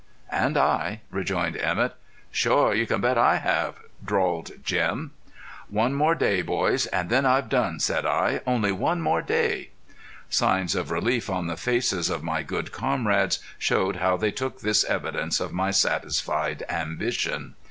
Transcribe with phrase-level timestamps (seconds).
[0.31, 1.93] "And I," rejoined Emett.
[2.31, 5.11] "Shore you can bet I have," drawled Jim.
[5.69, 8.41] "One more day, boys, and then I've done," said I.
[8.47, 9.69] "Only one more day!"
[10.27, 14.83] Signs of relief on the faces of my good comrades showed how they took this
[14.85, 17.53] evidence of my satisfied ambition.